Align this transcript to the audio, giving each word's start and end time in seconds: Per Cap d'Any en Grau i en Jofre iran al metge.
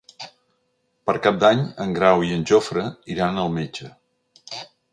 Per 1.09 1.13
Cap 1.27 1.37
d'Any 1.43 1.61
en 1.85 1.93
Grau 1.99 2.25
i 2.29 2.33
en 2.37 2.47
Jofre 2.53 2.87
iran 3.17 3.37
al 3.43 3.55
metge. 3.59 3.91